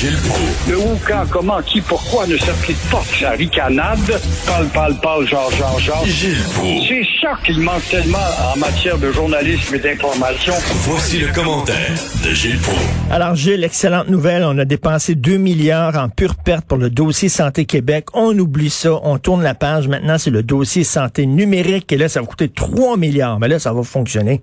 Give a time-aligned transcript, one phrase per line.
[0.00, 0.70] Gilles Proulx.
[0.70, 3.02] Le où, quand, comment, qui, pourquoi ne s'applique pas?
[3.20, 3.98] Sa ricanade.
[4.46, 6.06] Parle, parle, parle, genre, genre, genre.
[6.06, 6.86] Gilles Proulx.
[6.88, 8.16] C'est ça qu'il manque tellement
[8.50, 10.54] en matière de journalisme et d'information.
[10.86, 11.92] Voici le commentaire
[12.24, 12.80] de Gilles Proulx.
[13.10, 17.28] Alors Gilles, excellente nouvelle, on a dépensé 2 milliards en pure perte pour le dossier
[17.28, 18.06] Santé Québec.
[18.14, 19.86] On oublie ça, on tourne la page.
[19.86, 23.38] Maintenant, c'est le dossier santé numérique et là, ça va coûter 3 milliards.
[23.38, 24.40] Mais là, ça va fonctionner.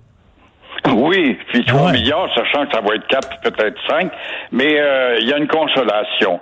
[0.92, 1.92] Oui, puis 3 Ouais.
[1.92, 4.10] milliards, sachant que ça va être 4, peut-être 5,
[4.52, 6.40] mais euh, il y a une consolation.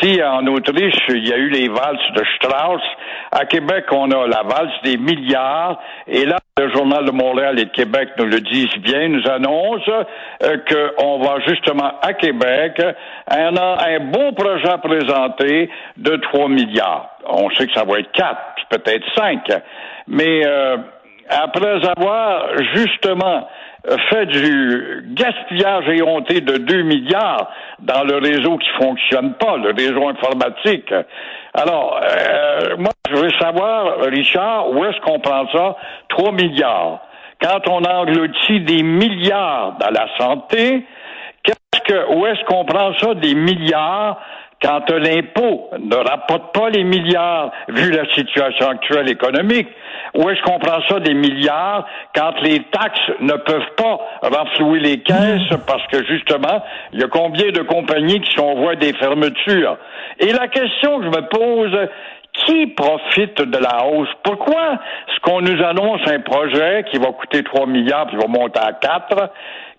[0.00, 2.82] Si en Autriche, il y a eu les valses de Strauss,
[3.32, 7.64] à Québec, on a la valse des milliards, et là, le Journal de Montréal et
[7.66, 10.56] de Québec nous le disent bien, nous annonce euh,
[10.96, 12.80] qu'on va justement à Québec
[13.30, 17.10] un, un bon projet à présenter de 3 milliards.
[17.28, 19.40] On sait que ça va être 4, puis peut-être 5,
[20.08, 20.76] mais euh,
[21.28, 23.48] après avoir justement
[24.10, 27.50] fait du gaspillage éhonté de 2 milliards
[27.80, 30.92] dans le réseau qui fonctionne pas, le réseau informatique.
[31.54, 35.76] Alors, euh, moi, je veux savoir, Richard, où est-ce qu'on prend ça?
[36.08, 37.00] 3 milliards.
[37.40, 40.84] Quand on engloutit des milliards dans la santé,
[41.42, 44.18] qu'est-ce que, où est-ce qu'on prend ça des milliards
[44.62, 49.68] quand l'impôt ne rapporte pas les milliards vu la situation actuelle économique?
[50.16, 55.00] Où est-ce qu'on prend ça des milliards quand les taxes ne peuvent pas renflouer les
[55.00, 58.94] caisses parce que justement, il y a combien de compagnies qui sont en voie des
[58.94, 59.76] fermetures?
[60.18, 61.88] Et la question que je me pose,
[62.44, 64.08] qui profite de la hausse?
[64.22, 64.78] Pourquoi
[65.08, 68.72] est-ce qu'on nous annonce un projet qui va coûter 3 milliards puis va monter à
[68.72, 69.30] 4?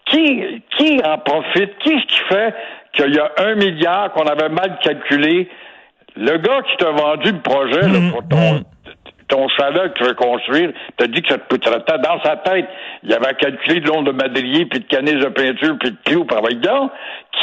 [0.06, 1.78] Qui, qui en profite?
[1.80, 2.56] Qui ce qui fait
[2.94, 5.50] qu'il y a un milliard qu'on avait mal calculé?
[6.16, 8.64] Le gars qui t'a vendu le projet là, pour ton,
[9.28, 11.98] ton chalet que tu veux construire, t'a dit que ça te coûterait tant.
[11.98, 12.66] Dans sa tête,
[13.04, 16.26] il avait calculé de l'onde de madrier, puis de canis de peinture, puis de clous
[16.26, 16.94] par exemple.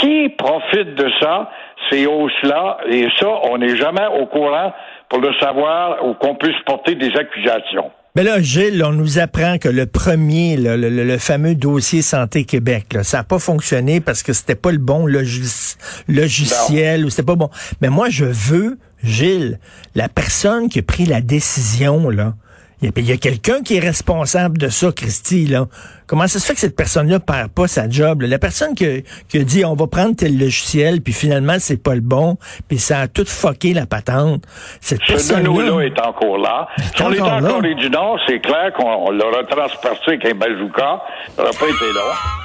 [0.00, 1.50] Qui profite de ça,
[1.90, 2.78] ces hausses-là?
[2.88, 4.72] Et ça, on n'est jamais au courant
[5.08, 7.90] pour le savoir ou qu'on puisse porter des accusations.
[8.16, 12.00] Mais là, Gilles, on nous apprend que le premier, là, le, le- le fameux dossier
[12.00, 15.76] Santé Québec, là, ça n'a pas fonctionné parce que c'était pas le bon logis-
[16.08, 17.50] logiciel ou c'était pas bon.
[17.80, 19.58] Mais moi, je veux, Gilles,
[19.94, 22.34] la personne qui a pris la décision, là.
[22.82, 25.66] Il y a- quelqu'un qui est responsable de ça, Christy, là.
[26.06, 28.20] Comment ça se fait que cette personne-là perd pas sa job?
[28.22, 28.28] là?
[28.28, 31.82] La personne qui a, qui a dit on va prendre tel logiciel, puis finalement c'est
[31.82, 32.36] pas le bon,
[32.68, 34.44] puis ça a tout fucké la patente.
[34.82, 35.42] Cette Ce personne-là.
[35.48, 36.68] Deneau-là est encore là.
[36.94, 37.48] Si on est encore en là.
[37.48, 41.00] Corée du Nord, c'est clair qu'on on l'aura transpercé avec un bazooka.
[41.36, 42.43] Ça n'aurait pas été long.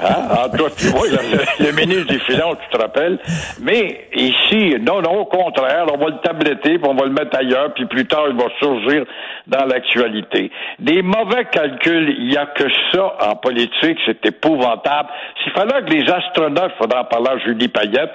[0.00, 3.18] En tout cas, tu vois, le, ministre des Finances, tu te rappelles?
[3.60, 7.36] Mais ici, non, non, au contraire, on va le tabletter, puis on va le mettre
[7.36, 9.04] ailleurs, puis plus tard, il va surgir
[9.46, 10.50] dans l'actualité.
[10.78, 15.08] Des mauvais calculs, il n'y a que ça en politique, c'est épouvantable.
[15.42, 18.12] S'il fallait que les astronautes, il faudra en parler à Julie Payette,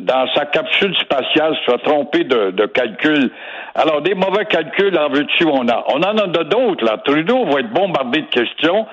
[0.00, 3.30] dans sa capsule spatiale, soit trompé de, de calcul.
[3.74, 5.84] Alors, des mauvais calculs, en veux-tu, on a.
[5.88, 6.98] On en a d'autres, là.
[7.04, 8.86] Trudeau va être bombardé de questions.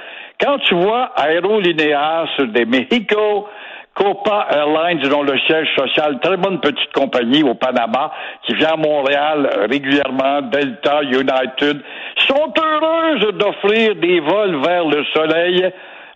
[0.44, 3.48] Quand tu vois Aérolinéas des Mexico,
[3.94, 8.12] Copa Airlines, dont le siège social, très bonne petite compagnie au Panama,
[8.46, 11.82] qui vient à Montréal euh, régulièrement, Delta, United,
[12.28, 15.72] sont heureuses d'offrir des vols vers le soleil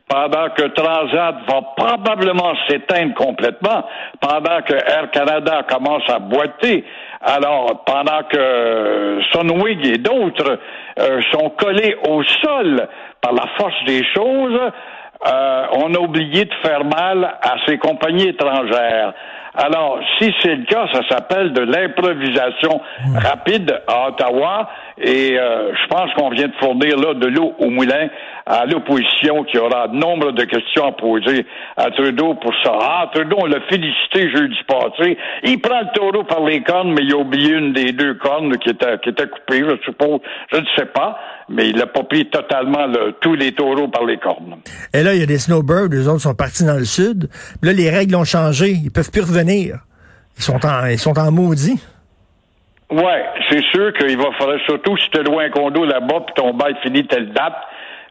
[0.09, 3.83] pendant que Transat va probablement s'éteindre complètement,
[4.19, 6.83] pendant que Air Canada commence à boiter,
[7.21, 10.59] alors pendant que Sunwing et d'autres
[10.99, 12.88] euh, sont collés au sol
[13.27, 14.57] par la force des choses,
[15.27, 19.13] euh, on a oublié de faire mal à ces compagnies étrangères.
[19.59, 22.79] Alors, si c'est le cas, ça s'appelle de l'improvisation
[23.16, 24.69] rapide à Ottawa.
[25.00, 28.07] Et euh, je pense qu'on vient de fournir là de l'eau au moulin
[28.47, 31.45] à l'opposition qui aura nombre de questions à poser
[31.75, 32.72] à Trudeau pour ça.
[32.81, 35.18] Ah, Trudeau, on l'a félicité jeudi passé.
[35.44, 38.57] Il prend le taureau par les cornes, mais il a oublié une des deux cornes
[38.57, 40.19] qui était, qui était coupée, je suppose.
[40.51, 41.19] Je ne sais pas,
[41.50, 44.57] mais il n'a pas pris totalement le- tous les taureaux par les cornes.
[44.94, 47.30] Et là, il y a des snowbirds, les autres sont partis dans le sud.
[47.62, 48.69] Là, les règles ont changé.
[48.71, 49.46] Ils peuvent plus revenir.
[49.55, 51.81] Ils sont en, ils sont en maudit.
[52.89, 56.53] Ouais, c'est sûr qu'il va falloir, surtout si tu loué un condo là-bas, puis ton
[56.53, 57.55] bail finit telle date.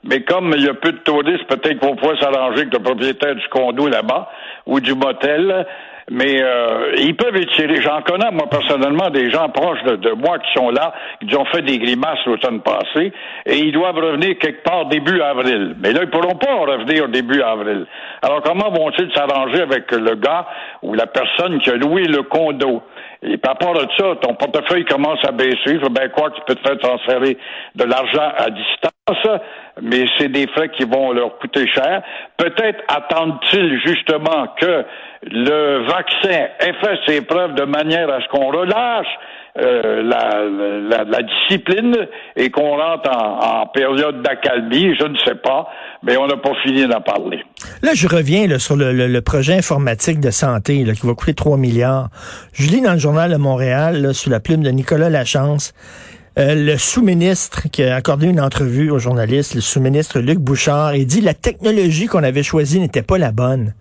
[0.04, 3.34] Mais comme il y a peu de touristes, peut-être qu'on pourrait s'arranger avec le propriétaire
[3.34, 4.28] du condo là-bas
[4.66, 5.66] ou du motel.
[6.08, 7.82] Mais euh, ils peuvent étirer.
[7.82, 11.44] J'en connais, moi, personnellement, des gens proches de, de moi qui sont là, qui ont
[11.46, 13.12] fait des grimaces l'automne passé,
[13.44, 15.74] et ils doivent revenir quelque part début avril.
[15.80, 17.86] Mais là, ils pourront pas revenir au début avril.
[18.22, 20.46] Alors, comment vont-ils s'arranger avec le gars
[20.82, 22.82] ou la personne qui a loué le condo?
[23.22, 25.56] Et par rapport à ça, ton portefeuille commence à baisser.
[25.72, 27.36] Il faut bien croire que tu peux te faire transférer
[27.74, 28.92] de l'argent à distance,
[29.82, 32.02] mais c'est des frais qui vont leur coûter cher.
[32.36, 34.84] Peut-être attendent-ils justement que
[35.22, 39.06] le vaccin ait fait ses preuves de manière à ce qu'on relâche
[39.58, 41.96] euh, la, la, discipline
[42.36, 45.68] et qu'on rentre en, période d'accalmie, je ne sais pas,
[46.02, 47.42] mais on n'a pas fini d'en parler.
[47.82, 51.56] Là, je reviens là, sur le, projet informatique de santé là, qui va coûter 3
[51.56, 52.08] milliards.
[52.52, 55.72] Je lis dans le journal de Montréal, sous la plume de Nicolas Lachance,
[56.38, 61.06] euh, le sous-ministre qui a accordé une entrevue aux journalistes, le sous-ministre Luc Bouchard, il
[61.06, 63.74] dit la technologie qu'on avait choisie n'était pas la bonne.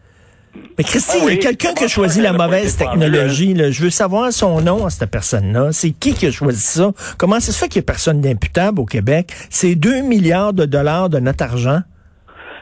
[0.78, 3.54] Mais Christy, il y a quelqu'un qui a choisi la mauvaise technologie.
[3.54, 3.72] Là.
[3.72, 5.70] Je veux savoir son nom à cette personne-là.
[5.72, 6.94] C'est qui qui a choisi ça?
[7.18, 9.34] Comment ça se fait qu'il n'y a personne d'imputable au Québec?
[9.50, 11.82] C'est 2 milliards de dollars de notre argent.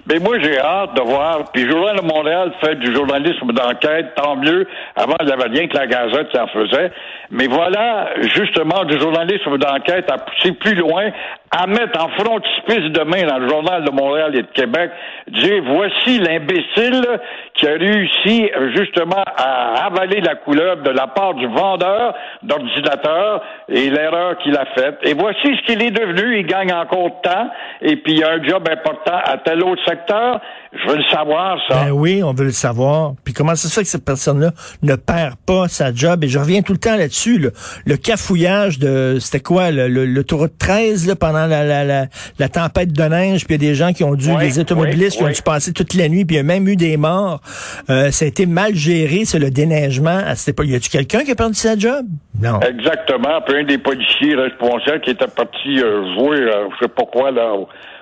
[0.06, 1.52] Mais moi, j'ai hâte de voir.
[1.54, 4.68] Puis, Journal de Montréal fait du journalisme d'enquête, tant mieux.
[4.96, 6.92] Avant, il n'y avait rien que la Gazette qui en faisait.
[7.32, 11.10] Mais voilà, justement, du journalisme d'enquête à pousser plus loin,
[11.52, 14.92] à mettre en frontispice demain dans le Journal de Montréal et de Québec,
[15.28, 17.06] dire voici l'imbécile
[17.54, 23.90] qui a réussi justement à avaler la couleur de la part du vendeur d'ordinateur et
[23.90, 24.98] l'erreur qu'il a faite.
[25.04, 26.40] Et voici ce qu'il est devenu.
[26.40, 27.50] Il gagne encore de temps
[27.82, 31.86] et puis il a un job important à tel autre Je veux le savoir, ça.
[31.86, 33.14] Ben oui, on veut le savoir.
[33.24, 34.52] Puis comment ça se fait que cette personne-là
[34.82, 36.24] ne perd pas sa job?
[36.24, 37.50] Et je reviens tout le temps là-dessus.
[37.86, 42.06] Le cafouillage de, c'était quoi, le, le, tour de 13 là, pendant la, la, la,
[42.40, 45.18] la, tempête de neige, puis il y a des gens qui ont dû, les automobilistes
[45.18, 47.42] qui ont dû passer toute la nuit, puis il y a même eu des morts.
[47.90, 50.22] Euh, ça a été mal géré, c'est le déneigement.
[50.26, 52.06] À cette époque, y a-tu quelqu'un qui a perdu sa job?
[52.42, 52.60] Non.
[52.62, 53.42] Exactement.
[53.46, 57.32] Puis un des policiers responsables qui était parti euh, jouer, euh, je sais pas quoi,
[57.32, 57.54] là,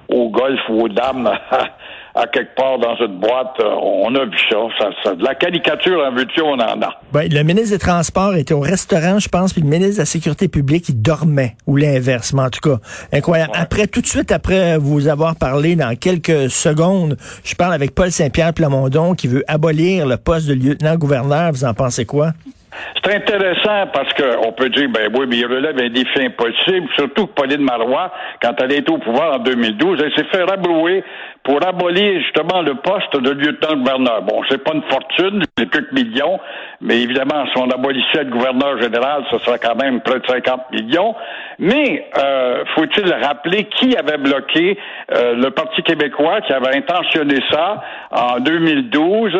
[0.09, 1.29] au, golf ou aux dames
[2.15, 3.55] à quelque part dans cette boîte.
[3.59, 4.57] Euh, on a vu ça.
[5.03, 6.99] ça, de la caricature en veux-tu, on en a.
[7.13, 10.05] Ben, le ministre des Transports était au restaurant, je pense, puis le ministre de la
[10.05, 12.79] Sécurité publique, il dormait, ou l'inverse, mais en tout cas,
[13.13, 13.53] incroyable.
[13.55, 18.11] Après, tout de suite après vous avoir parlé, dans quelques secondes, je parle avec Paul
[18.11, 21.51] Saint-Pierre Plamondon, qui veut abolir le poste de lieutenant-gouverneur.
[21.51, 22.33] Vous en pensez quoi?
[23.03, 27.27] C'est intéressant parce qu'on peut dire, ben oui, mais il relève un défi impossible, surtout
[27.27, 31.03] que Pauline Marois, quand elle est au pouvoir en 2012, elle s'est fait rabrouer
[31.43, 34.21] pour abolir justement le poste de lieutenant-gouverneur.
[34.21, 36.39] Bon, c'est pas une fortune, c'est quelques millions,
[36.81, 40.71] mais évidemment, si on abolissait le gouverneur général, ce serait quand même près de 50
[40.71, 41.13] millions.
[41.59, 44.79] Mais euh, faut-il rappeler qui avait bloqué
[45.11, 49.31] euh, le Parti québécois, qui avait intentionné ça en 2012?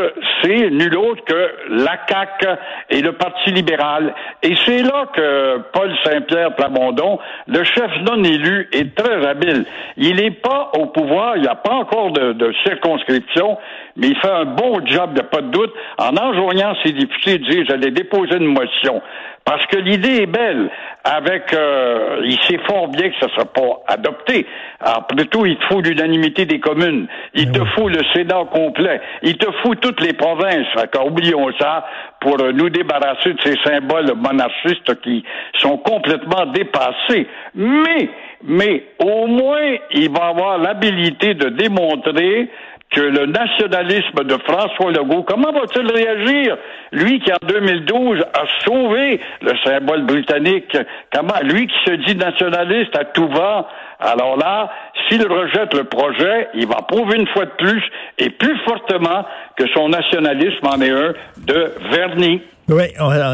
[0.43, 2.47] C'est nul autre que la CAQ
[2.91, 4.13] et le Parti libéral.
[4.43, 7.17] Et c'est là que Paul Saint-Pierre Plamondon,
[7.47, 9.65] le chef non élu, est très habile.
[9.97, 13.57] Il n'est pas au pouvoir, il n'y a pas encore de, de, circonscription,
[13.95, 17.49] mais il fait un bon job, a pas de doute, en enjoignant ses députés de
[17.49, 19.01] dire j'allais déposer une motion.
[19.43, 20.69] Parce que l'idée est belle.
[21.03, 24.45] Avec, euh, il sait fort bien que ça ne sera pas adopté.
[24.79, 27.07] Après tout, il te faut l'unanimité des communes.
[27.33, 29.01] Il ben te faut le Sénat complet.
[29.23, 30.67] Il te faut toutes les provinces.
[31.03, 31.85] oublions ça
[32.19, 35.23] pour nous débarrasser de ces symboles monarchistes qui
[35.57, 37.27] sont complètement dépassés.
[37.55, 38.09] Mais,
[38.43, 42.47] mais au moins, il va avoir l'habilité de démontrer
[42.91, 46.57] que le nationalisme de François Legault, comment va-t-il réagir?
[46.91, 50.77] Lui qui, en 2012, a sauvé le symbole britannique,
[51.13, 53.67] comment, lui qui se dit nationaliste à tout va,
[54.01, 54.69] alors là,
[55.07, 57.83] s'il rejette le projet, il va prouver une fois de plus
[58.17, 62.41] et plus fortement que son nationalisme en est un de vernis.
[62.69, 62.85] Oui,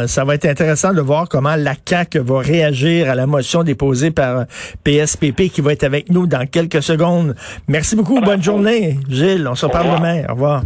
[0.08, 4.10] ça va être intéressant de voir comment la CAQ va réagir à la motion déposée
[4.10, 4.46] par
[4.84, 7.36] PSPP qui va être avec nous dans quelques secondes.
[7.68, 8.20] Merci beaucoup.
[8.20, 9.48] Bonne journée, Gilles.
[9.48, 10.24] On se reparle demain.
[10.28, 10.64] Au revoir.